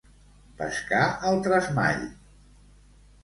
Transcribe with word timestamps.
Pescar 0.61 1.01
al 1.31 1.37
tresmall. 1.47 2.01